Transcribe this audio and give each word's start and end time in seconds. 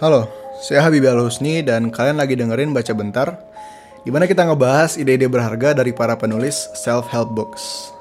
Halo, 0.00 0.32
saya 0.64 0.80
Habibie 0.80 1.12
Al 1.12 1.20
Husni 1.20 1.60
dan 1.60 1.92
kalian 1.92 2.16
lagi 2.16 2.32
dengerin 2.32 2.72
Baca 2.72 2.96
Bentar, 2.96 3.36
di 4.00 4.08
mana 4.08 4.24
kita 4.24 4.48
ngebahas 4.48 4.96
ide-ide 4.96 5.28
berharga 5.28 5.76
dari 5.76 5.92
para 5.92 6.16
penulis 6.16 6.72
self-help 6.72 7.36
books. 7.36 7.92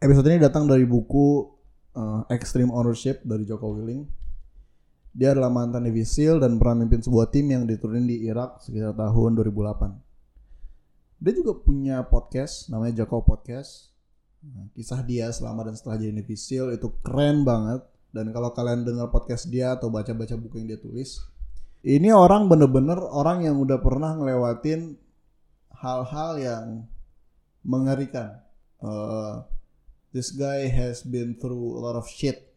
Episode 0.00 0.32
ini 0.32 0.40
datang 0.40 0.64
dari 0.64 0.88
buku 0.88 1.52
uh, 1.92 2.24
Extreme 2.32 2.72
Ownership 2.72 3.20
dari 3.20 3.44
Joko 3.44 3.76
Willing. 3.76 4.08
Dia 5.12 5.36
adalah 5.36 5.52
mantan 5.52 5.84
Navy 5.84 6.08
SEAL 6.08 6.40
dan 6.40 6.56
pernah 6.56 6.80
memimpin 6.80 7.04
sebuah 7.04 7.28
tim 7.28 7.44
yang 7.44 7.68
diturunin 7.68 8.08
di 8.08 8.24
Irak 8.24 8.64
sekitar 8.64 8.96
tahun 8.96 9.36
2008. 9.36 11.20
Dia 11.20 11.32
juga 11.36 11.52
punya 11.52 12.00
podcast 12.08 12.72
namanya 12.72 13.04
Joko 13.04 13.20
Podcast. 13.20 13.92
Nah, 14.40 14.72
kisah 14.72 15.04
dia 15.04 15.28
selama 15.36 15.68
dan 15.68 15.76
setelah 15.76 16.00
jadi 16.00 16.16
Navy 16.16 16.32
SEAL 16.32 16.80
itu 16.80 16.88
keren 17.04 17.44
banget. 17.44 17.84
Dan 18.16 18.32
kalau 18.32 18.56
kalian 18.56 18.88
dengar 18.88 19.12
podcast 19.12 19.52
dia 19.52 19.76
atau 19.76 19.92
baca-baca 19.92 20.32
buku 20.40 20.64
yang 20.64 20.72
dia 20.72 20.80
tulis, 20.80 21.20
ini 21.84 22.08
orang 22.08 22.48
bener-bener 22.48 22.96
orang 22.96 23.44
yang 23.44 23.60
udah 23.60 23.76
pernah 23.84 24.16
ngelewatin 24.16 24.96
hal-hal 25.76 26.30
yang 26.40 26.64
mengerikan. 27.60 28.40
Uh, 28.80 29.44
this 30.16 30.32
guy 30.32 30.64
has 30.66 31.04
been 31.04 31.36
through 31.36 31.76
a 31.76 31.80
lot 31.84 31.94
of 31.94 32.08
shit. 32.08 32.48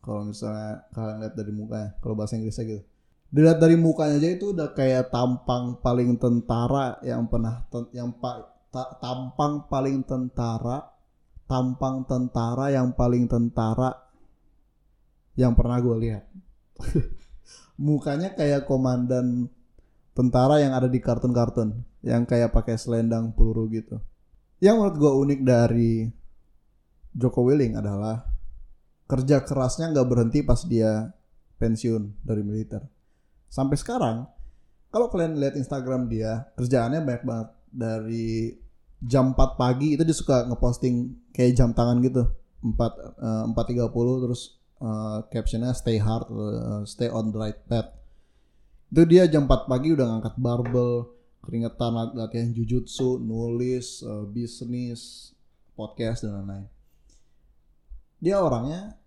Kalau 0.00 0.30
misalnya 0.30 0.86
kalian 0.94 1.16
lihat 1.26 1.34
dari 1.34 1.52
mukanya, 1.52 1.88
kalau 1.98 2.14
bahasa 2.14 2.38
Inggrisnya 2.38 2.64
gitu. 2.70 2.82
Dilihat 3.30 3.58
dari 3.62 3.76
mukanya 3.78 4.18
aja 4.18 4.30
itu 4.32 4.50
udah 4.50 4.74
kayak 4.74 5.14
tampang 5.14 5.78
paling 5.78 6.18
tentara 6.18 6.98
yang 7.06 7.30
pernah 7.30 7.62
yang 7.94 8.10
pak 8.18 8.66
ta, 8.74 8.98
tampang 8.98 9.70
paling 9.70 10.02
tentara, 10.02 10.90
tampang 11.46 12.02
tentara 12.10 12.74
yang 12.74 12.90
paling 12.90 13.30
tentara 13.30 14.09
yang 15.34 15.52
pernah 15.54 15.78
gue 15.78 15.96
lihat. 15.98 16.24
Mukanya 17.80 18.36
kayak 18.36 18.68
komandan 18.68 19.48
tentara 20.12 20.60
yang 20.60 20.76
ada 20.76 20.90
di 20.90 21.00
kartun-kartun, 21.00 21.80
yang 22.04 22.28
kayak 22.28 22.52
pakai 22.52 22.76
selendang 22.76 23.32
peluru 23.32 23.70
gitu. 23.72 23.96
Yang 24.60 24.74
menurut 24.76 24.96
gue 25.00 25.12
unik 25.26 25.40
dari 25.40 25.92
Joko 27.16 27.42
Willing 27.48 27.80
adalah 27.80 28.22
kerja 29.08 29.42
kerasnya 29.42 29.90
nggak 29.90 30.06
berhenti 30.06 30.46
pas 30.46 30.62
dia 30.68 31.10
pensiun 31.58 32.22
dari 32.22 32.44
militer. 32.44 32.84
Sampai 33.50 33.74
sekarang, 33.74 34.28
kalau 34.94 35.10
kalian 35.10 35.40
lihat 35.40 35.58
Instagram 35.58 36.06
dia, 36.06 36.46
kerjaannya 36.54 37.02
banyak 37.02 37.24
banget 37.26 37.48
dari 37.70 38.54
jam 39.00 39.32
4 39.32 39.56
pagi 39.56 39.96
itu 39.96 40.02
dia 40.04 40.14
suka 40.14 40.44
ngeposting 40.46 41.16
kayak 41.34 41.56
jam 41.56 41.72
tangan 41.72 41.98
gitu. 42.04 42.28
4 42.60 42.76
uh, 42.76 43.56
4.30 43.56 44.24
terus 44.28 44.59
uh, 44.80 45.22
captionnya 45.28 45.76
stay 45.76 46.00
hard 46.00 46.26
uh, 46.32 46.82
stay 46.88 47.06
on 47.12 47.30
the 47.30 47.38
right 47.38 47.60
path. 47.68 47.92
Itu 48.90 49.06
dia 49.06 49.28
jam 49.30 49.46
4 49.46 49.70
pagi 49.70 49.94
udah 49.94 50.02
ngangkat 50.02 50.34
barbel, 50.40 51.14
keringetan 51.46 51.94
latihan 52.18 52.50
jujutsu, 52.50 53.22
nulis, 53.22 54.02
uh, 54.02 54.26
bisnis, 54.26 55.30
podcast 55.78 56.26
dan 56.26 56.42
lain-lain. 56.42 56.66
Dia 58.20 58.42
orangnya 58.42 58.98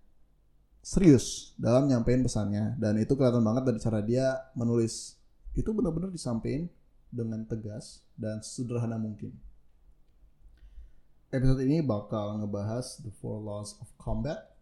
serius 0.80 1.54
dalam 1.60 1.86
nyampein 1.86 2.24
pesannya 2.24 2.76
dan 2.80 2.98
itu 2.98 3.14
kelihatan 3.14 3.44
banget 3.44 3.62
dari 3.68 3.78
cara 3.78 4.00
dia 4.00 4.26
menulis. 4.56 5.20
Itu 5.54 5.70
benar-benar 5.70 6.10
disampaikan 6.10 6.66
dengan 7.14 7.46
tegas 7.46 8.02
dan 8.18 8.42
sederhana 8.42 8.98
mungkin. 8.98 9.30
Episode 11.30 11.66
ini 11.66 11.82
bakal 11.82 12.42
ngebahas 12.42 13.02
the 13.02 13.10
four 13.22 13.38
laws 13.42 13.78
of 13.78 13.90
combat 13.98 14.53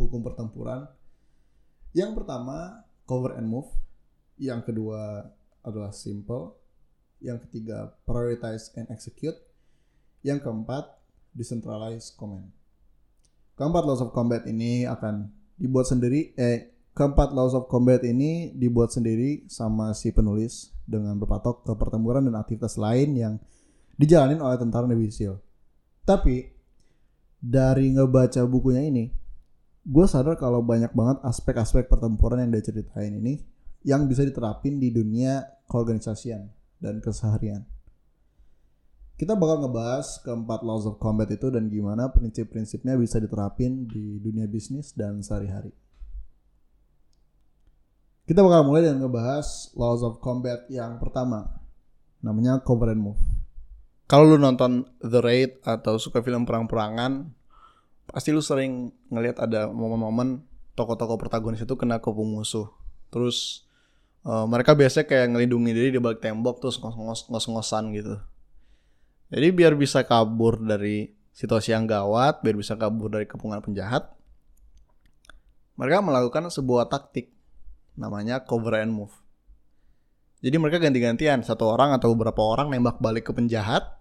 hukum 0.00 0.24
pertempuran. 0.24 0.88
Yang 1.92 2.22
pertama 2.22 2.86
cover 3.04 3.36
and 3.36 3.46
move. 3.46 3.68
Yang 4.40 4.72
kedua 4.72 5.28
adalah 5.60 5.92
simple. 5.92 6.56
Yang 7.20 7.44
ketiga 7.48 7.92
prioritize 8.08 8.72
and 8.80 8.88
execute. 8.88 9.36
Yang 10.24 10.48
keempat 10.48 10.88
decentralize 11.36 12.16
command. 12.16 12.48
Keempat 13.60 13.84
laws 13.84 14.00
of 14.00 14.16
combat 14.16 14.48
ini 14.48 14.88
akan 14.88 15.28
dibuat 15.60 15.84
sendiri 15.84 16.32
eh 16.40 16.72
keempat 16.96 17.36
laws 17.36 17.52
of 17.52 17.68
combat 17.68 18.00
ini 18.02 18.56
dibuat 18.56 18.90
sendiri 18.90 19.44
sama 19.46 19.92
si 19.92 20.10
penulis 20.10 20.72
dengan 20.88 21.14
berpatok 21.20 21.62
ke 21.68 21.72
pertempuran 21.76 22.26
dan 22.26 22.40
aktivitas 22.40 22.80
lain 22.80 23.14
yang 23.14 23.34
dijalanin 24.00 24.40
oleh 24.40 24.56
tentara 24.56 24.88
Navy 24.88 25.12
SEAL. 25.12 25.38
Tapi 26.08 26.50
dari 27.40 27.92
ngebaca 27.94 28.42
bukunya 28.48 28.84
ini, 28.84 29.12
gue 29.80 30.06
sadar 30.06 30.36
kalau 30.36 30.60
banyak 30.60 30.92
banget 30.92 31.24
aspek-aspek 31.24 31.88
pertempuran 31.88 32.44
yang 32.44 32.50
dia 32.52 32.64
ceritain 32.64 33.16
ini 33.16 33.40
yang 33.80 34.04
bisa 34.04 34.20
diterapin 34.24 34.76
di 34.76 34.92
dunia 34.92 35.40
keorganisasian 35.68 36.52
dan 36.80 37.00
keseharian. 37.00 37.64
Kita 39.20 39.36
bakal 39.36 39.68
ngebahas 39.68 40.20
keempat 40.24 40.64
laws 40.64 40.88
of 40.88 40.96
combat 40.96 41.28
itu 41.28 41.52
dan 41.52 41.68
gimana 41.68 42.08
prinsip-prinsipnya 42.08 42.96
bisa 42.96 43.20
diterapin 43.20 43.84
di 43.84 44.16
dunia 44.16 44.48
bisnis 44.48 44.96
dan 44.96 45.20
sehari-hari. 45.20 45.76
Kita 48.24 48.40
bakal 48.40 48.64
mulai 48.64 48.88
dengan 48.88 49.04
ngebahas 49.04 49.76
laws 49.76 50.00
of 50.00 50.24
combat 50.24 50.64
yang 50.72 50.96
pertama. 50.96 51.52
Namanya 52.24 52.64
cover 52.64 52.96
and 52.96 53.04
move. 53.04 53.20
Kalau 54.08 54.24
lu 54.24 54.40
nonton 54.40 54.88
The 55.04 55.20
Raid 55.20 55.60
atau 55.68 56.00
suka 56.00 56.24
film 56.24 56.48
perang-perangan, 56.48 57.28
pasti 58.10 58.34
lu 58.34 58.42
sering 58.42 58.90
ngelihat 59.10 59.42
ada 59.42 59.70
momen-momen 59.70 60.42
tokoh-tokoh 60.74 61.18
protagonis 61.18 61.62
itu 61.62 61.74
kena 61.78 62.02
kepung 62.02 62.30
musuh. 62.38 62.70
Terus 63.10 63.66
uh, 64.26 64.46
mereka 64.46 64.74
biasanya 64.74 65.06
kayak 65.06 65.26
ngelindungi 65.34 65.70
diri 65.74 65.88
di 65.94 66.00
balik 66.02 66.22
tembok 66.22 66.62
terus 66.62 66.78
ngos-ngosan 66.78 67.94
gitu. 67.94 68.18
Jadi 69.30 69.46
biar 69.54 69.78
bisa 69.78 70.02
kabur 70.02 70.58
dari 70.58 71.14
situasi 71.30 71.70
yang 71.70 71.86
gawat, 71.86 72.42
biar 72.42 72.58
bisa 72.58 72.74
kabur 72.74 73.14
dari 73.14 73.30
kepungan 73.30 73.62
penjahat, 73.62 74.10
mereka 75.78 76.02
melakukan 76.02 76.50
sebuah 76.50 76.90
taktik 76.90 77.30
namanya 77.94 78.42
cover 78.42 78.82
and 78.82 78.90
move. 78.90 79.14
Jadi 80.40 80.56
mereka 80.56 80.80
ganti-gantian, 80.80 81.44
satu 81.44 81.68
orang 81.68 81.92
atau 81.94 82.16
beberapa 82.16 82.40
orang 82.40 82.72
nembak 82.72 82.98
balik 82.98 83.28
ke 83.28 83.32
penjahat, 83.36 83.99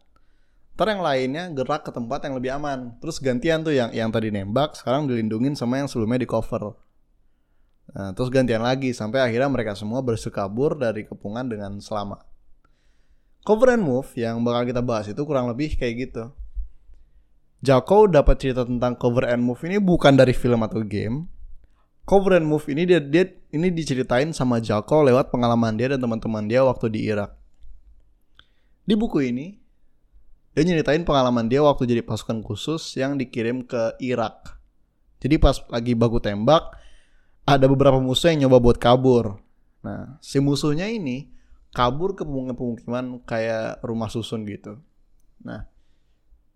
ntar 0.79 0.95
yang 0.95 1.03
lainnya 1.03 1.51
gerak 1.51 1.83
ke 1.83 1.91
tempat 1.91 2.23
yang 2.23 2.39
lebih 2.39 2.55
aman. 2.55 2.95
Terus 3.03 3.19
gantian 3.19 3.67
tuh 3.67 3.75
yang 3.75 3.91
yang 3.91 4.07
tadi 4.15 4.31
nembak, 4.31 4.79
sekarang 4.79 5.11
dilindungin 5.11 5.59
sama 5.59 5.83
yang 5.83 5.91
sebelumnya 5.91 6.23
di 6.23 6.29
cover. 6.31 6.79
Nah, 7.91 8.15
terus 8.15 8.31
gantian 8.31 8.63
lagi 8.63 8.95
sampai 8.95 9.19
akhirnya 9.19 9.51
mereka 9.51 9.75
semua 9.75 9.99
berhasil 9.99 10.31
kabur 10.31 10.79
dari 10.79 11.03
kepungan 11.03 11.51
dengan 11.51 11.83
selamat 11.83 12.29
cover 13.49 13.73
and 13.73 13.83
move 13.83 14.09
yang 14.13 14.45
bakal 14.45 14.61
kita 14.67 14.81
bahas 14.83 15.09
itu 15.09 15.21
kurang 15.23 15.49
lebih 15.49 15.73
kayak 15.73 16.09
gitu. 16.09 16.23
Joko 17.59 18.07
dapat 18.07 18.39
cerita 18.39 18.63
tentang 18.63 18.95
cover 18.95 19.27
and 19.27 19.43
move 19.43 19.59
ini 19.67 19.81
bukan 19.81 20.15
dari 20.15 20.31
film 20.31 20.63
atau 20.63 20.79
game. 20.85 21.27
Cover 22.07 22.39
and 22.39 22.47
move 22.47 22.65
ini 22.71 22.87
dia, 22.87 23.03
dia 23.03 23.27
ini 23.51 23.69
diceritain 23.69 24.31
sama 24.31 24.63
Joko 24.63 25.03
lewat 25.03 25.29
pengalaman 25.29 25.75
dia 25.75 25.91
dan 25.91 25.99
teman-teman 25.99 26.47
dia 26.47 26.63
waktu 26.63 26.87
di 26.89 27.05
Irak. 27.05 27.35
Di 28.87 28.97
buku 28.97 29.29
ini 29.29 29.58
dia 30.57 30.63
nyeritain 30.65 31.05
pengalaman 31.05 31.45
dia 31.45 31.61
waktu 31.61 31.85
jadi 31.85 32.01
pasukan 32.01 32.41
khusus 32.41 32.97
yang 32.97 33.15
dikirim 33.15 33.63
ke 33.63 33.95
Irak. 34.01 34.59
Jadi 35.19 35.35
pas 35.37 35.59
lagi 35.69 35.93
baku 35.93 36.23
tembak 36.23 36.73
ada 37.43 37.65
beberapa 37.65 37.97
musuh 37.97 38.31
yang 38.31 38.47
nyoba 38.47 38.57
buat 38.61 38.77
kabur. 38.77 39.41
Nah, 39.81 40.19
si 40.21 40.37
musuhnya 40.37 40.89
ini 40.89 41.31
kabur 41.73 42.17
ke 42.17 42.25
pemukiman 42.25 43.21
kayak 43.25 43.81
rumah 43.85 44.09
susun 44.09 44.45
gitu. 44.45 44.81
Nah, 45.41 45.65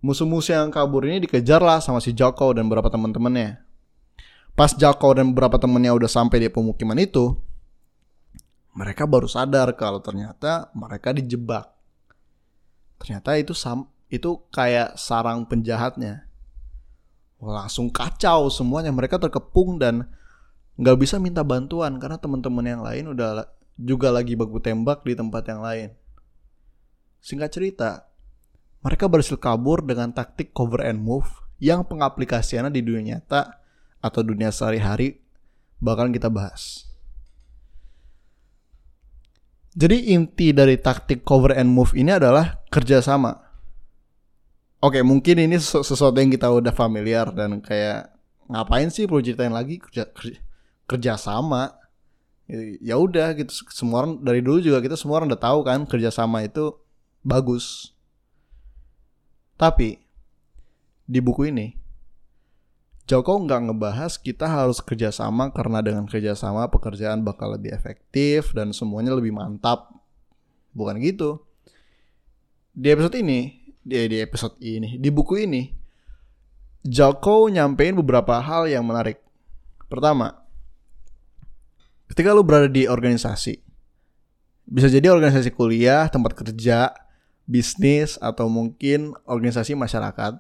musuh-musuh 0.03 0.59
yang 0.59 0.69
kabur 0.69 1.07
ini 1.07 1.23
dikejar 1.23 1.63
lah 1.63 1.79
sama 1.79 2.03
si 2.03 2.11
Joko 2.11 2.51
dan 2.51 2.67
beberapa 2.67 2.91
teman-temannya. 2.91 3.63
Pas 4.53 4.69
Joko 4.75 5.17
dan 5.17 5.33
beberapa 5.33 5.57
temannya 5.57 5.89
udah 5.95 6.09
sampai 6.09 6.45
di 6.45 6.49
pemukiman 6.51 6.99
itu, 7.01 7.34
mereka 8.78 9.09
baru 9.09 9.25
sadar 9.25 9.73
kalau 9.73 10.01
ternyata 10.01 10.69
mereka 10.78 11.09
dijebak. 11.13 11.73
Ternyata 13.03 13.35
itu 13.35 13.52
sam 13.52 13.91
itu 14.08 14.40
kayak 14.55 14.96
sarang 14.96 15.44
penjahatnya. 15.44 16.23
langsung 17.44 17.91
kacau 17.91 18.47
semuanya. 18.47 18.96
Mereka 18.96 19.20
terkepung 19.20 19.76
dan 19.76 20.08
nggak 20.79 20.96
bisa 20.96 21.20
minta 21.20 21.44
bantuan 21.44 22.00
karena 22.00 22.16
teman-teman 22.16 22.64
yang 22.64 22.79
lain 22.79 23.11
udah 23.11 23.52
juga 23.76 24.16
lagi 24.16 24.40
baku 24.40 24.64
tembak 24.64 25.03
di 25.03 25.11
tempat 25.11 25.44
yang 25.52 25.59
lain. 25.59 25.90
Singkat 27.20 27.52
cerita, 27.52 28.08
mereka 28.79 29.11
berhasil 29.11 29.35
kabur 29.35 29.84
dengan 29.84 30.16
taktik 30.16 30.56
cover 30.56 30.88
and 30.88 31.03
move 31.03 31.28
yang 31.59 31.84
pengaplikasiannya 31.84 32.72
di 32.72 32.79
dunia 32.79 33.20
nyata 33.20 33.59
atau 33.99 34.23
dunia 34.23 34.47
sehari-hari 34.47 35.20
bakal 35.84 36.08
kita 36.08 36.32
bahas. 36.32 36.92
Jadi 39.73 40.14
inti 40.14 40.53
dari 40.53 40.78
taktik 40.78 41.25
cover 41.25 41.58
and 41.58 41.73
move 41.73 41.97
ini 41.97 42.14
adalah 42.14 42.61
kerjasama. 42.70 43.41
Oke, 44.84 45.02
mungkin 45.02 45.41
ini 45.41 45.58
sesuatu 45.58 46.14
yang 46.20 46.29
kita 46.29 46.52
udah 46.52 46.75
familiar 46.75 47.34
dan 47.34 47.64
kayak 47.64 48.14
ngapain 48.52 48.91
sih 48.91 49.08
perlu 49.09 49.23
ceritain 49.23 49.55
lagi 49.55 49.79
kerja 49.79 50.05
kerja, 50.11 50.40
kerja 50.85 51.14
sama 51.16 51.84
Ya 52.84 52.99
udah 52.99 53.31
gitu 53.40 53.49
semua 53.72 54.03
orang 54.03 54.20
dari 54.20 54.43
dulu 54.43 54.59
juga 54.59 54.84
kita 54.84 54.99
semua 54.99 55.23
orang 55.23 55.31
udah 55.31 55.41
tahu 55.41 55.59
kan 55.64 55.87
kerjasama 55.87 56.43
itu 56.43 56.75
bagus. 57.23 57.96
Tapi 59.55 60.03
di 61.08 61.20
buku 61.23 61.49
ini 61.49 61.83
Joko 63.03 63.35
nggak 63.35 63.67
ngebahas 63.67 64.16
kita 64.16 64.47
harus 64.47 64.79
kerjasama 64.79 65.52
karena 65.52 65.84
dengan 65.84 66.08
kerjasama 66.08 66.72
pekerjaan 66.72 67.20
bakal 67.28 67.52
lebih 67.52 67.76
efektif 67.76 68.55
dan 68.55 68.72
semuanya 68.72 69.11
lebih 69.11 69.35
mantap. 69.35 69.91
Bukan 70.72 71.03
gitu. 71.03 71.44
Di 72.72 72.96
episode 72.96 73.20
ini, 73.20 73.59
di, 73.84 74.08
di 74.08 74.17
episode 74.23 74.55
ini, 74.64 74.96
di 74.96 75.09
buku 75.11 75.44
ini, 75.44 75.67
Joko 76.84 77.52
nyampein 77.52 77.96
beberapa 78.00 78.40
hal 78.40 78.72
yang 78.72 78.88
menarik. 78.88 79.20
Pertama, 79.91 80.40
ketika 82.08 82.32
lu 82.32 82.41
berada 82.41 82.72
di 82.72 82.88
organisasi, 82.88 83.59
bisa 84.64 84.88
jadi 84.88 85.11
organisasi 85.11 85.52
kuliah, 85.52 86.08
tempat 86.08 86.40
kerja, 86.40 86.96
bisnis, 87.44 88.16
atau 88.23 88.47
mungkin 88.47 89.11
organisasi 89.28 89.76
masyarakat, 89.76 90.40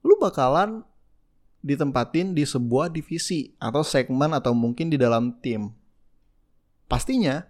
lu 0.00 0.16
bakalan 0.16 0.84
ditempatin 1.66 2.30
di 2.30 2.46
sebuah 2.46 2.94
divisi 2.94 3.50
atau 3.58 3.82
segmen 3.82 4.30
atau 4.30 4.54
mungkin 4.54 4.86
di 4.86 4.94
dalam 4.94 5.34
tim. 5.42 5.74
Pastinya 6.86 7.42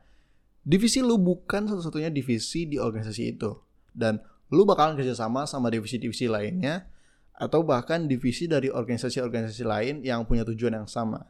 divisi 0.65 1.05
lu 1.05 1.21
bukan 1.21 1.69
satu-satunya 1.69 2.09
divisi 2.09 2.65
di 2.65 2.81
organisasi 2.81 3.37
itu 3.37 3.53
dan 3.93 4.25
lu 4.49 4.65
bakalan 4.65 4.97
kerjasama 4.97 5.45
sama 5.45 5.69
divisi-divisi 5.69 6.33
lainnya 6.33 6.89
atau 7.37 7.61
bahkan 7.61 8.09
divisi 8.09 8.49
dari 8.49 8.73
organisasi-organisasi 8.73 9.65
lain 9.69 9.95
yang 10.01 10.25
punya 10.25 10.49
tujuan 10.49 10.81
yang 10.81 10.89
sama 10.89 11.21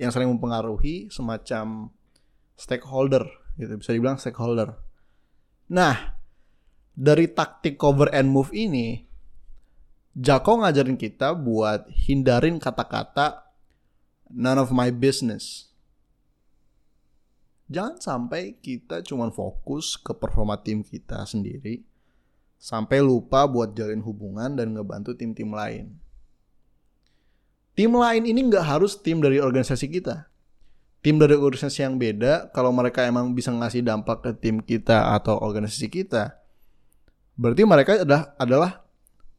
yang 0.00 0.08
saling 0.08 0.32
mempengaruhi 0.32 1.12
semacam 1.12 1.92
stakeholder 2.56 3.28
gitu 3.60 3.76
bisa 3.76 3.92
dibilang 3.92 4.16
stakeholder. 4.16 4.72
Nah, 5.68 6.16
dari 6.96 7.28
taktik 7.28 7.76
cover 7.76 8.08
and 8.16 8.32
move 8.32 8.48
ini 8.56 9.04
Jako 10.12 10.60
ngajarin 10.60 11.00
kita 11.00 11.32
buat 11.32 11.88
hindarin 11.88 12.60
kata-kata 12.60 13.48
none 14.28 14.60
of 14.60 14.68
my 14.68 14.92
business. 14.92 15.72
Jangan 17.72 17.96
sampai 17.96 18.60
kita 18.60 19.00
cuma 19.00 19.32
fokus 19.32 19.96
ke 19.96 20.12
performa 20.12 20.60
tim 20.60 20.84
kita 20.84 21.24
sendiri, 21.24 21.80
sampai 22.60 23.00
lupa 23.00 23.48
buat 23.48 23.72
jalin 23.72 24.04
hubungan 24.04 24.52
dan 24.52 24.76
ngebantu 24.76 25.16
tim-tim 25.16 25.48
lain. 25.48 25.96
Tim 27.72 27.96
lain 27.96 28.28
ini 28.28 28.52
nggak 28.52 28.68
harus 28.68 29.00
tim 29.00 29.24
dari 29.24 29.40
organisasi 29.40 29.88
kita. 29.88 30.28
Tim 31.00 31.16
dari 31.16 31.32
organisasi 31.32 31.88
yang 31.88 31.96
beda, 31.96 32.52
kalau 32.52 32.68
mereka 32.68 33.08
emang 33.08 33.32
bisa 33.32 33.48
ngasih 33.48 33.80
dampak 33.80 34.20
ke 34.20 34.30
tim 34.36 34.60
kita 34.60 35.16
atau 35.16 35.40
organisasi 35.40 35.88
kita, 35.88 36.36
berarti 37.40 37.64
mereka 37.64 38.04
adalah 38.04 38.36
adalah 38.36 38.81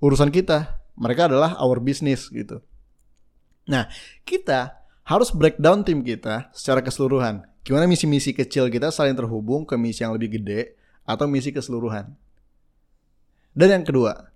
urusan 0.04 0.28
kita. 0.28 0.84
Mereka 1.00 1.32
adalah 1.32 1.56
our 1.64 1.80
business 1.80 2.28
gitu. 2.28 2.60
Nah, 3.64 3.88
kita 4.28 4.84
harus 5.08 5.32
breakdown 5.32 5.88
tim 5.88 6.04
kita 6.04 6.52
secara 6.52 6.84
keseluruhan. 6.84 7.48
Gimana 7.64 7.88
misi-misi 7.88 8.36
kecil 8.36 8.68
kita 8.68 8.92
saling 8.92 9.16
terhubung 9.16 9.64
ke 9.64 9.80
misi 9.80 10.04
yang 10.04 10.12
lebih 10.12 10.36
gede 10.36 10.76
atau 11.08 11.24
misi 11.26 11.56
keseluruhan. 11.56 12.12
Dan 13.56 13.80
yang 13.80 13.84
kedua, 13.88 14.30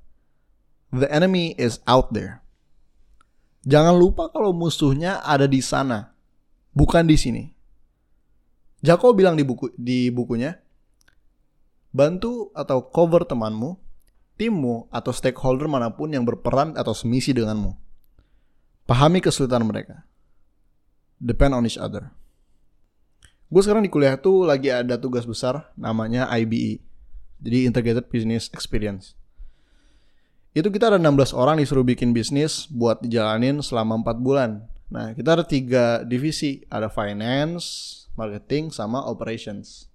the 0.95 1.05
enemy 1.11 1.51
is 1.59 1.83
out 1.83 2.15
there. 2.15 2.39
Jangan 3.67 3.99
lupa 3.99 4.31
kalau 4.31 4.55
musuhnya 4.55 5.19
ada 5.27 5.43
di 5.43 5.59
sana, 5.59 6.15
bukan 6.71 7.03
di 7.03 7.19
sini. 7.19 7.43
Jako 8.79 9.11
bilang 9.11 9.35
di 9.35 9.43
buku 9.43 9.75
di 9.75 10.07
bukunya, 10.07 10.55
bantu 11.91 12.53
atau 12.55 12.87
cover 12.87 13.27
temanmu 13.27 13.86
timmu, 14.37 14.85
atau 14.93 15.09
stakeholder 15.11 15.65
mana 15.65 15.89
pun 15.89 16.13
yang 16.13 16.23
berperan 16.23 16.77
atau 16.77 16.93
semisi 16.93 17.33
denganmu. 17.33 17.73
Pahami 18.87 19.19
kesulitan 19.19 19.65
mereka. 19.65 20.05
Depend 21.17 21.57
on 21.57 21.65
each 21.65 21.81
other. 21.81 22.13
Gue 23.49 23.61
sekarang 23.65 23.83
di 23.83 23.91
kuliah 23.91 24.15
tuh 24.15 24.45
lagi 24.45 24.69
ada 24.71 24.95
tugas 24.95 25.25
besar 25.25 25.73
namanya 25.73 26.29
IBE. 26.31 26.79
Jadi 27.41 27.67
Integrated 27.67 28.05
Business 28.07 28.47
Experience. 28.53 29.17
Itu 30.53 30.69
kita 30.69 30.93
ada 30.93 30.97
16 31.01 31.35
orang 31.35 31.59
disuruh 31.61 31.85
bikin 31.85 32.13
bisnis 32.13 32.65
buat 32.69 33.01
dijalanin 33.01 33.59
selama 33.61 33.99
4 34.01 34.23
bulan. 34.23 34.65
Nah, 34.87 35.11
kita 35.13 35.37
ada 35.37 35.43
tiga 35.43 36.01
divisi. 36.01 36.63
Ada 36.71 36.87
finance, 36.87 37.65
marketing, 38.15 38.71
sama 38.71 39.03
operations 39.03 39.86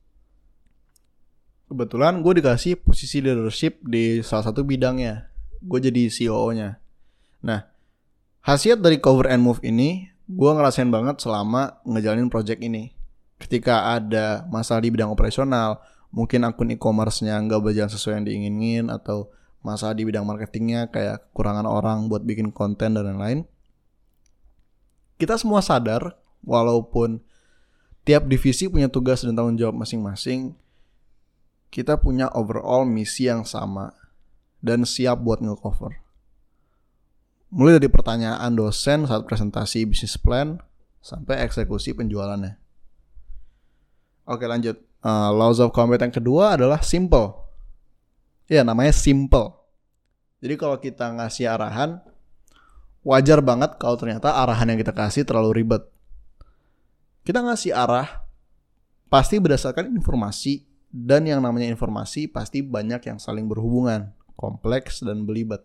kebetulan 1.73 2.21
gue 2.21 2.45
dikasih 2.45 2.77
posisi 2.85 3.25
leadership 3.25 3.81
di 3.81 4.21
salah 4.21 4.53
satu 4.53 4.61
bidangnya. 4.61 5.33
Gue 5.65 5.81
jadi 5.81 6.13
CEO-nya. 6.13 6.77
Nah, 7.41 7.65
khasiat 8.45 8.85
dari 8.85 9.01
cover 9.01 9.33
and 9.33 9.41
move 9.41 9.65
ini, 9.65 10.13
gue 10.29 10.51
ngerasain 10.53 10.93
banget 10.93 11.25
selama 11.25 11.81
ngejalanin 11.89 12.29
project 12.29 12.61
ini. 12.61 12.93
Ketika 13.41 13.97
ada 13.97 14.45
masalah 14.53 14.85
di 14.85 14.93
bidang 14.93 15.09
operasional, 15.09 15.81
mungkin 16.13 16.45
akun 16.45 16.77
e-commerce-nya 16.77 17.41
nggak 17.41 17.65
berjalan 17.65 17.89
sesuai 17.89 18.21
yang 18.21 18.27
diinginin, 18.29 18.87
atau 18.93 19.33
masalah 19.65 19.97
di 19.97 20.05
bidang 20.05 20.29
marketingnya 20.29 20.93
kayak 20.93 21.33
kekurangan 21.33 21.65
orang 21.65 22.07
buat 22.13 22.23
bikin 22.23 22.53
konten 22.53 22.95
dan 22.95 23.09
lain-lain. 23.09 23.49
Kita 25.17 25.41
semua 25.41 25.65
sadar, 25.65 26.21
walaupun 26.45 27.23
tiap 28.03 28.29
divisi 28.29 28.69
punya 28.69 28.91
tugas 28.91 29.23
dan 29.25 29.35
tanggung 29.35 29.59
jawab 29.59 29.79
masing-masing, 29.79 30.55
kita 31.73 31.97
punya 31.97 32.29
overall 32.37 32.85
misi 32.85 33.33
yang 33.33 33.49
sama 33.49 33.97
dan 34.61 34.85
siap 34.85 35.25
buat 35.25 35.41
nge-cover. 35.41 35.97
Mulai 37.49 37.81
dari 37.81 37.89
pertanyaan 37.89 38.53
dosen 38.53 39.09
saat 39.09 39.25
presentasi 39.25 39.89
bisnis 39.89 40.21
plan 40.21 40.61
sampai 41.01 41.41
eksekusi 41.49 41.97
penjualannya. 41.97 42.61
Oke 44.29 44.45
lanjut. 44.45 44.77
Uh, 45.03 45.35
laws 45.35 45.59
of 45.59 45.75
combat 45.75 45.99
yang 45.99 46.15
kedua 46.15 46.55
adalah 46.55 46.79
simple. 46.85 47.35
Ya 48.47 48.63
namanya 48.63 48.93
simple. 48.93 49.57
Jadi 50.45 50.55
kalau 50.61 50.77
kita 50.79 51.11
ngasih 51.11 51.51
arahan, 51.51 51.99
wajar 53.03 53.41
banget 53.43 53.81
kalau 53.81 53.97
ternyata 53.99 54.31
arahan 54.31 54.71
yang 54.71 54.79
kita 54.79 54.95
kasih 54.95 55.25
terlalu 55.25 55.65
ribet. 55.65 55.83
Kita 57.27 57.43
ngasih 57.43 57.75
arah 57.75 58.23
pasti 59.11 59.43
berdasarkan 59.43 59.91
informasi 59.91 60.72
dan 60.93 61.25
yang 61.25 61.41
namanya 61.41 61.73
informasi 61.73 62.29
pasti 62.29 62.61
banyak 62.61 63.01
yang 63.09 63.17
saling 63.17 63.49
berhubungan, 63.49 64.13
kompleks 64.37 65.01
dan 65.01 65.25
belibet. 65.25 65.65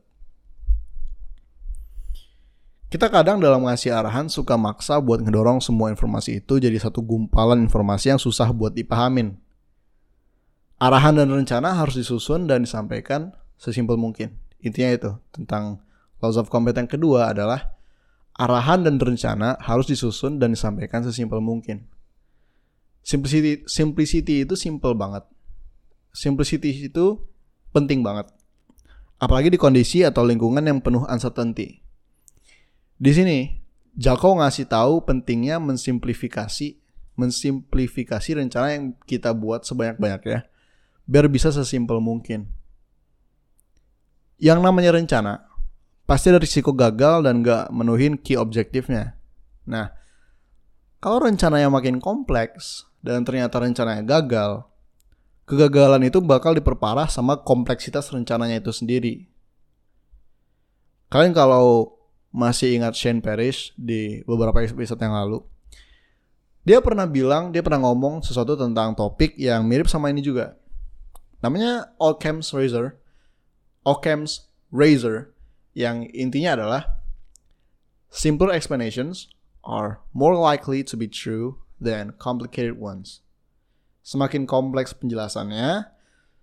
Kita 2.87 3.11
kadang 3.11 3.43
dalam 3.43 3.67
ngasih 3.67 3.91
arahan 3.91 4.31
suka 4.31 4.55
maksa 4.55 5.03
buat 5.03 5.19
ngedorong 5.19 5.59
semua 5.59 5.91
informasi 5.91 6.39
itu 6.39 6.55
jadi 6.55 6.79
satu 6.79 7.03
gumpalan 7.03 7.67
informasi 7.67 8.15
yang 8.15 8.21
susah 8.23 8.47
buat 8.55 8.71
dipahamin. 8.71 9.35
Arahan 10.79 11.19
dan 11.19 11.27
rencana 11.27 11.75
harus 11.75 11.99
disusun 11.99 12.47
dan 12.47 12.63
disampaikan 12.63 13.35
sesimpel 13.59 13.99
mungkin. 13.99 14.39
Intinya 14.63 14.95
itu 14.95 15.11
tentang 15.35 15.83
laws 16.23 16.39
of 16.39 16.47
combat 16.47 16.79
yang 16.79 16.87
kedua 16.87 17.35
adalah 17.35 17.75
arahan 18.39 18.87
dan 18.87 18.95
rencana 18.95 19.59
harus 19.59 19.91
disusun 19.91 20.39
dan 20.39 20.55
disampaikan 20.55 21.03
sesimpel 21.03 21.43
mungkin. 21.43 21.91
Simplicity 23.07 23.63
simplicity 23.71 24.43
itu 24.43 24.59
simple 24.59 24.91
banget. 24.91 25.23
Simplicity 26.11 26.91
itu 26.91 27.23
penting 27.71 28.03
banget. 28.03 28.27
Apalagi 29.15 29.47
di 29.47 29.55
kondisi 29.55 30.03
atau 30.03 30.27
lingkungan 30.27 30.59
yang 30.59 30.83
penuh 30.83 31.07
uncertainty. 31.07 31.79
Di 32.99 33.11
sini, 33.15 33.63
Jako 33.97 34.43
ngasih 34.43 34.67
tahu 34.69 35.07
pentingnya 35.07 35.57
mensimplifikasi 35.57 36.77
mensimplifikasi 37.17 38.29
rencana 38.37 38.77
yang 38.77 38.93
kita 39.09 39.33
buat 39.33 39.65
sebanyak-banyaknya 39.65 40.45
biar 41.07 41.25
bisa 41.31 41.49
sesimpel 41.49 41.97
mungkin. 41.97 42.45
Yang 44.37 44.59
namanya 44.61 44.93
rencana 44.93 45.47
pasti 46.05 46.29
ada 46.29 46.37
risiko 46.37 46.75
gagal 46.75 47.25
dan 47.25 47.41
gak 47.41 47.73
menuhin 47.73 48.19
key 48.21 48.37
objektifnya. 48.37 49.17
Nah, 49.65 49.95
kalau 51.01 51.25
rencananya 51.25 51.69
makin 51.73 51.97
kompleks, 51.97 52.86
dan 53.01 53.23
ternyata 53.23 53.61
rencananya 53.61 54.03
gagal, 54.03 54.65
kegagalan 55.47 56.07
itu 56.09 56.19
bakal 56.19 56.51
diperparah 56.57 57.07
sama 57.07 57.39
kompleksitas 57.39 58.11
rencananya 58.11 58.59
itu 58.59 58.71
sendiri. 58.75 59.31
Kalian 61.07 61.31
kalau 61.31 61.95
masih 62.35 62.75
ingat 62.75 62.99
Shane 62.99 63.23
Parrish 63.23 63.71
di 63.79 64.21
beberapa 64.27 64.59
episode 64.59 64.99
yang 64.99 65.15
lalu, 65.15 65.39
dia 66.67 66.83
pernah 66.83 67.07
bilang, 67.07 67.55
dia 67.55 67.63
pernah 67.63 67.79
ngomong 67.79 68.19
sesuatu 68.27 68.59
tentang 68.59 68.91
topik 68.91 69.39
yang 69.39 69.63
mirip 69.63 69.87
sama 69.87 70.11
ini 70.11 70.19
juga. 70.19 70.59
Namanya 71.39 71.95
Occam's 71.95 72.51
Razor. 72.51 72.99
Occam's 73.87 74.51
Razor 74.67 75.31
yang 75.71 76.11
intinya 76.11 76.59
adalah 76.59 76.99
simpler 78.11 78.51
explanations 78.51 79.31
are 79.63 80.03
more 80.11 80.35
likely 80.35 80.83
to 80.83 80.99
be 80.99 81.07
true 81.07 81.55
than 81.77 82.13
complicated 82.17 82.77
ones. 82.77 83.21
Semakin 84.01 84.47
kompleks 84.47 84.95
penjelasannya, 84.95 85.87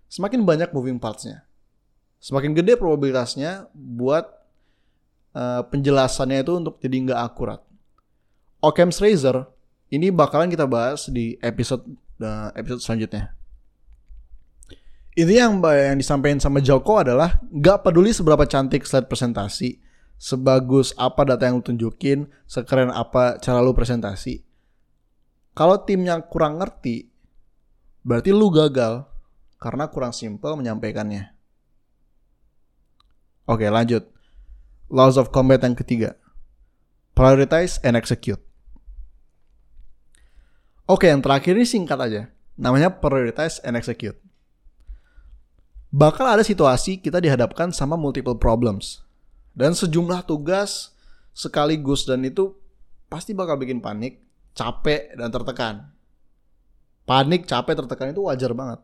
semakin 0.08 0.44
banyak 0.44 0.70
moving 0.70 1.00
parts-nya. 1.00 1.46
Semakin 2.20 2.56
gede 2.56 2.80
probabilitasnya 2.80 3.68
buat 3.76 4.24
uh, 5.36 5.62
penjelasannya 5.68 6.40
itu 6.40 6.52
untuk 6.56 6.80
jadi 6.80 6.96
nggak 7.10 7.20
akurat. 7.20 7.60
Occam's 8.64 8.96
Razor 9.02 9.44
ini 9.92 10.08
bakalan 10.08 10.48
kita 10.48 10.64
bahas 10.64 11.06
di 11.12 11.36
episode 11.44 11.84
uh, 12.24 12.48
episode 12.56 12.80
selanjutnya. 12.80 13.36
Itu 15.14 15.30
yang 15.30 15.62
yang 15.62 16.00
disampaikan 16.00 16.42
sama 16.42 16.58
Joko 16.58 16.98
adalah 16.98 17.38
nggak 17.52 17.86
peduli 17.86 18.10
seberapa 18.10 18.42
cantik 18.48 18.82
slide 18.82 19.06
presentasi, 19.06 19.78
sebagus 20.18 20.90
apa 20.98 21.22
data 21.22 21.46
yang 21.46 21.60
lu 21.60 21.64
tunjukin, 21.64 22.26
sekeren 22.48 22.90
apa 22.90 23.38
cara 23.38 23.62
lu 23.62 23.70
presentasi. 23.76 24.42
Kalau 25.54 25.78
timnya 25.86 26.18
kurang 26.26 26.58
ngerti, 26.58 27.06
berarti 28.02 28.30
lu 28.34 28.50
gagal 28.50 29.06
karena 29.62 29.86
kurang 29.88 30.10
simple 30.10 30.58
menyampaikannya. 30.58 31.30
Oke, 33.46 33.70
lanjut. 33.70 34.10
Laws 34.90 35.16
of 35.16 35.30
combat 35.30 35.62
yang 35.62 35.78
ketiga. 35.78 36.18
Prioritize 37.14 37.78
and 37.86 37.94
execute. 37.94 38.42
Oke, 40.84 41.08
yang 41.08 41.22
terakhir 41.22 41.54
ini 41.54 41.64
singkat 41.64 41.98
aja. 42.02 42.22
Namanya 42.58 42.98
prioritize 42.98 43.62
and 43.62 43.78
execute 43.78 44.18
bakal 45.94 46.26
ada 46.26 46.42
situasi 46.42 46.98
kita 46.98 47.22
dihadapkan 47.22 47.70
sama 47.70 47.94
multiple 47.94 48.34
problems 48.34 49.06
dan 49.54 49.78
sejumlah 49.78 50.26
tugas 50.26 50.90
sekaligus 51.30 52.02
dan 52.02 52.26
itu 52.26 52.50
pasti 53.06 53.30
bakal 53.30 53.54
bikin 53.54 53.78
panik, 53.78 54.18
capek 54.54 55.14
dan 55.18 55.28
tertekan. 55.28 55.74
Panik, 57.04 57.44
capek, 57.44 57.84
tertekan 57.84 58.16
itu 58.16 58.24
wajar 58.24 58.56
banget. 58.56 58.80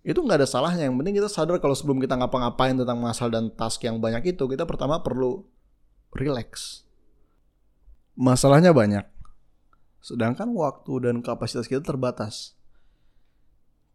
Itu 0.00 0.24
nggak 0.24 0.40
ada 0.40 0.48
salahnya. 0.48 0.88
Yang 0.88 0.96
penting 0.96 1.14
kita 1.20 1.28
sadar 1.28 1.60
kalau 1.60 1.76
sebelum 1.76 2.00
kita 2.00 2.16
ngapa-ngapain 2.16 2.72
tentang 2.72 2.96
masalah 3.02 3.36
dan 3.36 3.52
task 3.52 3.84
yang 3.84 4.00
banyak 4.00 4.32
itu, 4.32 4.44
kita 4.48 4.64
pertama 4.64 5.04
perlu 5.04 5.44
relax. 6.16 6.82
Masalahnya 8.16 8.72
banyak. 8.72 9.04
Sedangkan 10.00 10.52
waktu 10.56 10.92
dan 11.04 11.20
kapasitas 11.20 11.68
kita 11.68 11.84
terbatas 11.84 12.56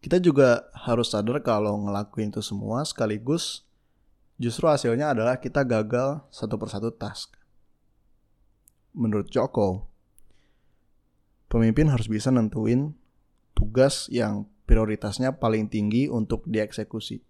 kita 0.00 0.16
juga 0.16 0.64
harus 0.72 1.12
sadar 1.12 1.44
kalau 1.44 1.76
ngelakuin 1.84 2.32
itu 2.32 2.40
semua 2.40 2.80
sekaligus 2.88 3.68
justru 4.40 4.64
hasilnya 4.64 5.12
adalah 5.12 5.36
kita 5.36 5.60
gagal 5.60 6.24
satu 6.32 6.56
persatu 6.56 6.88
task. 6.88 7.36
Menurut 8.96 9.28
Joko, 9.28 9.89
pemimpin 11.50 11.90
harus 11.90 12.06
bisa 12.06 12.30
nentuin 12.30 12.94
tugas 13.58 14.06
yang 14.08 14.46
prioritasnya 14.64 15.34
paling 15.34 15.66
tinggi 15.66 16.06
untuk 16.06 16.46
dieksekusi. 16.46 17.20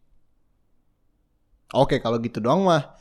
Oke, 1.72 1.98
kalau 2.04 2.20
gitu 2.20 2.38
doang 2.44 2.68
mah 2.68 3.00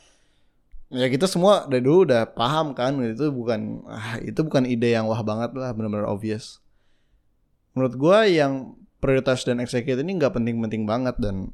ya 0.90 1.06
kita 1.06 1.30
semua 1.30 1.70
dari 1.70 1.86
dulu 1.86 2.10
udah 2.10 2.34
paham 2.34 2.74
kan 2.74 2.98
itu 3.06 3.30
bukan 3.30 3.86
ah, 3.86 4.18
itu 4.26 4.42
bukan 4.42 4.66
ide 4.66 4.98
yang 4.98 5.06
wah 5.06 5.22
banget 5.22 5.54
lah 5.54 5.76
benar-benar 5.76 6.08
obvious. 6.08 6.64
Menurut 7.76 7.94
gue 8.00 8.20
yang 8.40 8.80
prioritas 9.04 9.44
dan 9.44 9.60
execute 9.60 10.00
ini 10.00 10.18
nggak 10.18 10.34
penting-penting 10.34 10.88
banget 10.88 11.20
dan 11.20 11.52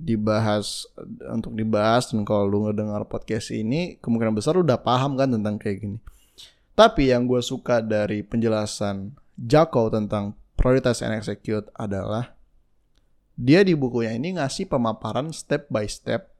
dibahas 0.00 0.88
untuk 1.28 1.52
dibahas 1.52 2.08
dan 2.08 2.24
kalau 2.24 2.48
lu 2.48 2.64
ngedengar 2.64 3.04
podcast 3.04 3.52
ini 3.52 4.00
kemungkinan 4.00 4.32
besar 4.32 4.56
lu 4.56 4.64
udah 4.64 4.80
paham 4.80 5.18
kan 5.18 5.28
tentang 5.28 5.60
kayak 5.60 5.84
gini. 5.84 5.98
Tapi 6.80 7.12
yang 7.12 7.28
gue 7.28 7.44
suka 7.44 7.84
dari 7.84 8.24
penjelasan 8.24 9.12
Jako 9.36 9.92
tentang 9.92 10.32
prioritas 10.56 11.04
and 11.04 11.12
execute 11.12 11.68
adalah 11.76 12.32
dia 13.36 13.60
di 13.60 13.76
bukunya 13.76 14.16
ini 14.16 14.40
ngasih 14.40 14.64
pemaparan 14.64 15.28
step 15.28 15.68
by 15.68 15.84
step 15.84 16.32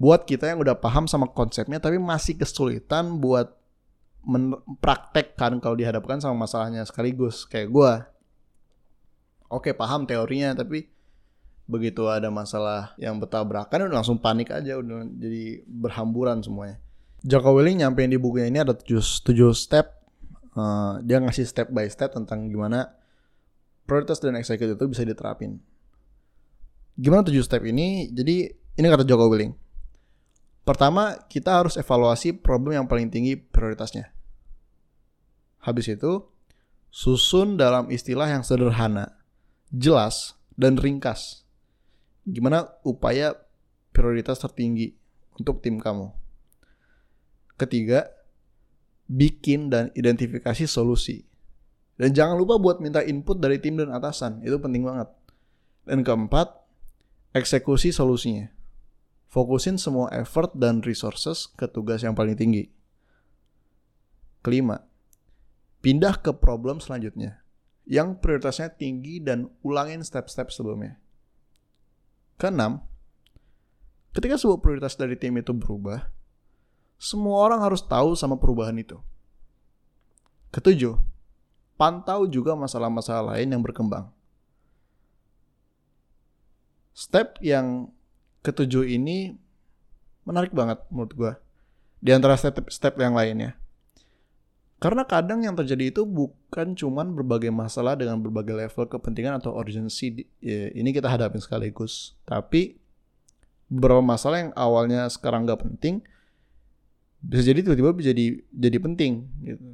buat 0.00 0.24
kita 0.24 0.52
yang 0.52 0.64
udah 0.64 0.80
paham 0.80 1.04
sama 1.04 1.28
konsepnya 1.28 1.76
tapi 1.76 2.00
masih 2.00 2.36
kesulitan 2.36 3.20
buat 3.20 3.52
mempraktekkan 4.24 5.60
kalau 5.60 5.76
dihadapkan 5.76 6.16
sama 6.16 6.48
masalahnya 6.48 6.84
sekaligus 6.88 7.44
kayak 7.44 7.68
gue 7.68 7.92
oke 9.52 9.68
paham 9.76 10.08
teorinya 10.08 10.56
tapi 10.56 10.88
begitu 11.68 12.08
ada 12.08 12.32
masalah 12.32 12.96
yang 12.96 13.20
bertabrakan 13.20 13.84
udah 13.84 14.00
langsung 14.00 14.16
panik 14.16 14.48
aja 14.48 14.80
udah 14.80 15.04
jadi 15.18 15.66
berhamburan 15.66 16.40
semuanya. 16.40 16.78
Joko 17.26 17.58
Willing 17.58 17.82
nyampein 17.82 18.06
di 18.06 18.18
bukunya 18.22 18.46
ini 18.46 18.62
ada 18.62 18.70
tujuh, 18.70 19.02
tujuh 19.02 19.50
step 19.50 19.90
uh, 20.54 21.02
dia 21.02 21.18
ngasih 21.18 21.42
step 21.42 21.74
by 21.74 21.90
step 21.90 22.14
tentang 22.14 22.46
gimana 22.46 22.94
prioritas 23.82 24.22
dan 24.22 24.38
executive 24.38 24.78
itu 24.78 24.86
bisa 24.86 25.02
diterapin. 25.02 25.58
Gimana 26.94 27.26
tujuh 27.26 27.42
step 27.42 27.66
ini? 27.66 28.08
Jadi 28.14 28.46
ini 28.50 28.86
kata 28.86 29.02
Joko 29.02 29.26
Willing. 29.26 29.52
Pertama, 30.66 31.14
kita 31.30 31.62
harus 31.62 31.78
evaluasi 31.78 32.34
problem 32.34 32.74
yang 32.74 32.86
paling 32.90 33.06
tinggi 33.06 33.38
prioritasnya. 33.38 34.10
Habis 35.62 35.94
itu, 35.94 36.26
susun 36.90 37.54
dalam 37.54 37.86
istilah 37.94 38.26
yang 38.26 38.42
sederhana 38.42 39.14
jelas, 39.70 40.34
dan 40.56 40.80
ringkas. 40.80 41.44
Gimana 42.26 42.66
upaya 42.82 43.36
prioritas 43.92 44.40
tertinggi 44.40 44.96
untuk 45.38 45.62
tim 45.62 45.78
kamu. 45.78 46.10
Ketiga, 47.56 48.12
bikin 49.08 49.72
dan 49.72 49.88
identifikasi 49.96 50.68
solusi. 50.68 51.24
Dan 51.96 52.12
jangan 52.12 52.36
lupa 52.36 52.60
buat 52.60 52.78
minta 52.84 53.00
input 53.00 53.40
dari 53.40 53.56
tim 53.56 53.80
dan 53.80 53.88
atasan, 53.88 54.44
itu 54.44 54.60
penting 54.60 54.84
banget. 54.84 55.08
Dan 55.88 56.04
keempat, 56.04 56.52
eksekusi 57.32 57.92
solusinya. 57.92 58.52
Fokusin 59.32 59.80
semua 59.80 60.12
effort 60.12 60.52
dan 60.52 60.84
resources 60.84 61.48
ke 61.56 61.64
tugas 61.68 62.04
yang 62.04 62.12
paling 62.12 62.36
tinggi. 62.36 62.68
Kelima, 64.44 64.84
pindah 65.80 66.20
ke 66.20 66.36
problem 66.36 66.78
selanjutnya 66.78 67.42
yang 67.86 68.18
prioritasnya 68.18 68.74
tinggi 68.74 69.22
dan 69.22 69.46
ulangin 69.62 70.02
step-step 70.02 70.50
sebelumnya. 70.50 70.98
Keenam, 72.36 72.82
ketika 74.10 74.36
sebuah 74.36 74.58
prioritas 74.60 74.98
dari 74.98 75.14
tim 75.14 75.38
itu 75.38 75.54
berubah, 75.54 76.10
semua 76.96 77.44
orang 77.44 77.60
harus 77.60 77.84
tahu 77.84 78.16
sama 78.16 78.40
perubahan 78.40 78.76
itu. 78.76 78.96
Ketujuh, 80.52 80.96
pantau 81.76 82.24
juga 82.24 82.56
masalah-masalah 82.56 83.36
lain 83.36 83.52
yang 83.52 83.62
berkembang. 83.62 84.08
Step 86.96 87.36
yang 87.44 87.92
ketujuh 88.40 88.88
ini 88.88 89.36
menarik 90.24 90.56
banget 90.56 90.80
menurut 90.88 91.12
gue. 91.12 91.32
Di 92.00 92.16
antara 92.16 92.40
step-step 92.40 92.96
yang 92.96 93.12
lainnya. 93.12 93.60
Karena 94.76 95.08
kadang 95.08 95.40
yang 95.40 95.56
terjadi 95.56 95.88
itu 95.88 96.04
bukan 96.04 96.76
cuman 96.76 97.16
berbagai 97.16 97.48
masalah 97.48 97.96
dengan 97.96 98.20
berbagai 98.20 98.52
level 98.52 98.84
kepentingan 98.92 99.40
atau 99.40 99.56
urgensi 99.56 100.28
ya, 100.40 100.68
ini 100.76 100.92
kita 100.92 101.08
hadapin 101.08 101.40
sekaligus. 101.40 102.12
Tapi 102.28 102.76
beberapa 103.72 104.04
masalah 104.04 104.48
yang 104.48 104.52
awalnya 104.52 105.08
sekarang 105.08 105.48
nggak 105.48 105.64
penting 105.64 106.04
bisa 107.26 107.42
jadi 107.42 107.58
tiba-tiba 107.66 107.90
bisa 107.90 108.14
jadi 108.14 108.38
jadi 108.54 108.78
penting 108.78 109.12
gitu. 109.42 109.66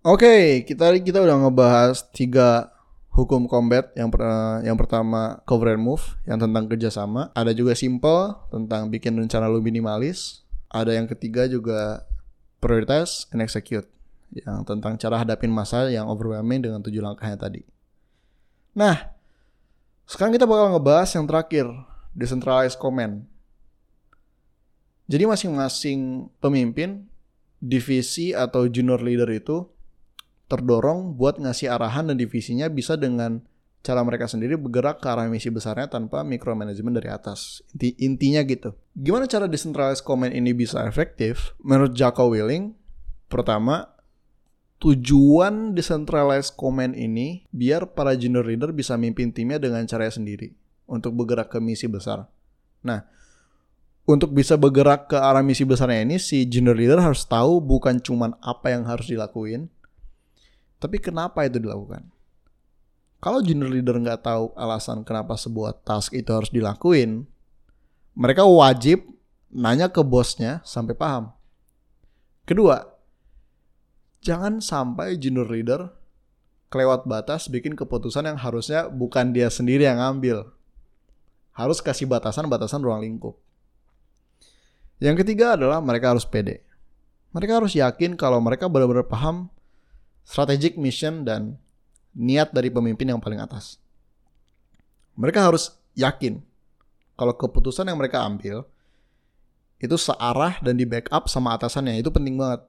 Oke, 0.00 0.24
okay, 0.24 0.44
kita 0.64 0.96
kita 1.04 1.20
udah 1.20 1.36
ngebahas 1.44 2.00
tiga 2.16 2.72
hukum 3.12 3.44
combat 3.44 3.92
yang 3.92 4.08
per, 4.08 4.24
yang 4.64 4.78
pertama 4.80 5.44
cover 5.44 5.76
and 5.76 5.84
move 5.84 6.16
yang 6.24 6.40
tentang 6.40 6.64
kerjasama. 6.72 7.28
Ada 7.36 7.52
juga 7.52 7.76
simple 7.76 8.32
tentang 8.48 8.88
bikin 8.88 9.12
rencana 9.20 9.44
lu 9.52 9.60
minimalis. 9.60 10.40
Ada 10.72 10.96
yang 10.96 11.04
ketiga 11.04 11.44
juga 11.50 12.08
prioritas 12.64 13.28
and 13.34 13.44
execute 13.44 13.84
yang 14.32 14.62
tentang 14.62 14.94
cara 14.96 15.20
hadapin 15.20 15.50
masalah 15.50 15.90
yang 15.90 16.06
overwhelming 16.06 16.62
dengan 16.62 16.80
tujuh 16.80 17.02
langkahnya 17.02 17.36
tadi. 17.36 17.66
Nah, 18.72 19.10
sekarang 20.06 20.34
kita 20.34 20.46
bakal 20.46 20.74
ngebahas 20.74 21.10
yang 21.14 21.26
terakhir, 21.26 21.66
decentralized 22.14 22.78
command. 22.78 23.26
Jadi 25.10 25.26
masing-masing 25.26 26.30
pemimpin, 26.38 27.10
divisi 27.58 28.30
atau 28.30 28.70
junior 28.70 29.02
leader 29.02 29.26
itu 29.34 29.66
terdorong 30.46 31.18
buat 31.18 31.42
ngasih 31.42 31.66
arahan 31.66 32.14
dan 32.14 32.16
divisinya 32.16 32.70
bisa 32.70 32.94
dengan 32.94 33.42
cara 33.82 34.04
mereka 34.06 34.28
sendiri 34.28 34.54
bergerak 34.54 35.02
ke 35.02 35.08
arah 35.08 35.26
misi 35.26 35.50
besarnya 35.50 35.90
tanpa 35.90 36.22
micromanagement 36.22 36.94
dari 36.94 37.10
atas. 37.10 37.64
Inti, 37.74 37.98
intinya 37.98 38.40
gitu. 38.46 38.70
Gimana 38.94 39.26
cara 39.26 39.50
decentralized 39.50 40.06
command 40.06 40.30
ini 40.30 40.54
bisa 40.54 40.84
efektif? 40.86 41.58
Menurut 41.58 41.96
Joko 41.96 42.30
Willing, 42.30 42.76
pertama, 43.26 43.90
tujuan 44.78 45.74
decentralized 45.74 46.54
command 46.54 46.94
ini 46.94 47.50
biar 47.50 47.98
para 47.98 48.14
junior 48.14 48.46
leader 48.46 48.70
bisa 48.70 48.94
mimpin 48.94 49.34
timnya 49.34 49.58
dengan 49.58 49.82
caranya 49.90 50.14
sendiri 50.14 50.54
untuk 50.86 51.16
bergerak 51.16 51.50
ke 51.50 51.58
misi 51.58 51.88
besar. 51.88 52.28
Nah, 52.84 53.04
untuk 54.10 54.34
bisa 54.34 54.58
bergerak 54.58 55.06
ke 55.06 55.16
arah 55.16 55.40
misi 55.40 55.62
besarnya 55.62 56.02
ini 56.02 56.18
si 56.18 56.42
junior 56.42 56.74
leader 56.74 56.98
harus 56.98 57.22
tahu 57.22 57.62
bukan 57.62 58.02
cuman 58.02 58.34
apa 58.42 58.74
yang 58.74 58.82
harus 58.84 59.06
dilakuin, 59.06 59.70
Tapi 60.80 60.96
kenapa 60.96 61.44
itu 61.44 61.60
dilakukan? 61.60 62.08
Kalau 63.20 63.44
junior 63.44 63.68
leader 63.68 64.00
nggak 64.00 64.24
tahu 64.24 64.56
alasan 64.56 65.04
kenapa 65.04 65.36
sebuah 65.36 65.76
task 65.84 66.16
itu 66.16 66.32
harus 66.32 66.48
dilakuin, 66.48 67.28
mereka 68.16 68.48
wajib 68.48 69.04
nanya 69.52 69.92
ke 69.92 70.00
bosnya 70.00 70.64
sampai 70.64 70.96
paham. 70.96 71.28
Kedua, 72.48 72.80
jangan 74.24 74.64
sampai 74.64 75.20
junior 75.20 75.52
leader 75.52 75.92
kelewat 76.72 77.04
batas 77.04 77.52
bikin 77.52 77.76
keputusan 77.76 78.24
yang 78.24 78.38
harusnya 78.40 78.88
bukan 78.88 79.36
dia 79.36 79.52
sendiri 79.52 79.84
yang 79.84 80.00
ngambil. 80.00 80.48
Harus 81.52 81.84
kasih 81.84 82.08
batasan-batasan 82.08 82.80
ruang 82.80 83.04
lingkup. 83.04 83.36
Yang 85.00 85.24
ketiga 85.24 85.56
adalah 85.56 85.80
mereka 85.80 86.12
harus 86.12 86.28
pede. 86.28 86.60
Mereka 87.32 87.64
harus 87.64 87.72
yakin 87.72 88.20
kalau 88.20 88.36
mereka 88.38 88.68
benar-benar 88.68 89.08
paham 89.08 89.48
strategic 90.28 90.76
mission 90.76 91.24
dan 91.24 91.56
niat 92.12 92.52
dari 92.52 92.68
pemimpin 92.68 93.08
yang 93.08 93.20
paling 93.22 93.40
atas. 93.40 93.80
Mereka 95.16 95.40
harus 95.40 95.72
yakin 95.96 96.44
kalau 97.16 97.32
keputusan 97.32 97.88
yang 97.88 97.96
mereka 97.96 98.20
ambil 98.24 98.68
itu 99.80 99.96
searah 99.96 100.60
dan 100.60 100.76
di 100.76 100.84
backup 100.84 101.32
sama 101.32 101.56
atasannya. 101.56 101.96
Itu 101.96 102.12
penting 102.12 102.36
banget. 102.36 102.60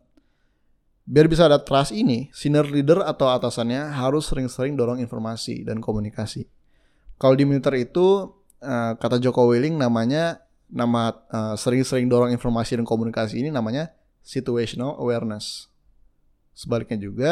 Biar 1.03 1.27
bisa 1.27 1.51
ada 1.51 1.59
trust 1.59 1.91
ini, 1.91 2.31
senior 2.31 2.63
leader 2.71 3.03
atau 3.03 3.27
atasannya 3.27 3.91
harus 3.91 4.31
sering-sering 4.31 4.79
dorong 4.79 5.03
informasi 5.03 5.67
dan 5.67 5.83
komunikasi. 5.83 6.47
Kalau 7.19 7.35
di 7.35 7.43
militer 7.43 7.75
itu 7.75 8.31
eh, 8.63 8.95
kata 8.95 9.19
Joko 9.19 9.51
Willing 9.51 9.75
namanya 9.75 10.39
nama 10.71 11.11
eh, 11.11 11.55
sering-sering 11.59 12.07
dorong 12.07 12.31
informasi 12.31 12.79
dan 12.79 12.87
komunikasi 12.87 13.43
ini 13.43 13.51
namanya 13.51 13.91
situational 14.23 14.95
awareness. 14.97 15.67
Sebaliknya 16.55 16.97
juga 16.97 17.31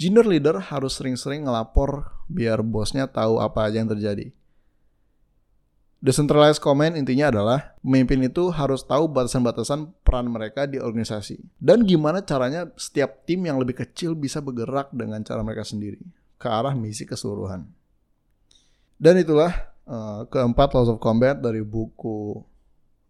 junior 0.00 0.24
leader 0.24 0.56
harus 0.60 0.96
sering-sering 0.96 1.44
ngelapor 1.44 2.16
biar 2.26 2.64
bosnya 2.64 3.06
tahu 3.06 3.38
apa 3.38 3.68
aja 3.68 3.84
yang 3.84 3.92
terjadi. 3.92 4.32
Decentralized 5.96 6.60
command 6.60 6.94
intinya 6.94 7.32
adalah 7.32 7.72
pemimpin 7.80 8.20
itu 8.28 8.52
harus 8.52 8.84
tahu 8.84 9.08
batasan-batasan 9.08 9.96
peran 10.04 10.28
mereka 10.28 10.68
di 10.68 10.76
organisasi 10.76 11.40
dan 11.56 11.82
gimana 11.88 12.20
caranya 12.20 12.68
setiap 12.76 13.24
tim 13.24 13.42
yang 13.48 13.56
lebih 13.56 13.80
kecil 13.80 14.12
bisa 14.12 14.44
bergerak 14.44 14.92
dengan 14.92 15.24
cara 15.24 15.40
mereka 15.40 15.64
sendiri 15.64 15.98
ke 16.36 16.46
arah 16.46 16.76
misi 16.76 17.08
keseluruhan. 17.08 17.64
Dan 19.00 19.18
itulah 19.20 19.75
uh, 19.86 20.26
keempat 20.28 20.74
laws 20.74 20.90
of 20.90 21.00
combat 21.00 21.38
dari 21.38 21.62
buku 21.62 22.42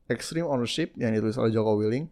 Extreme 0.06 0.46
Ownership 0.46 0.94
yang 0.94 1.10
ditulis 1.16 1.34
oleh 1.34 1.50
Joko 1.50 1.74
Willing. 1.74 2.06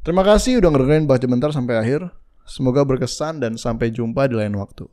Terima 0.00 0.24
kasih 0.24 0.64
udah 0.64 0.72
ngedengerin 0.72 1.04
baca 1.04 1.26
bentar 1.28 1.50
sampai 1.52 1.76
akhir. 1.76 2.08
Semoga 2.48 2.82
berkesan 2.88 3.38
dan 3.38 3.60
sampai 3.60 3.92
jumpa 3.92 4.24
di 4.26 4.34
lain 4.40 4.56
waktu. 4.56 4.88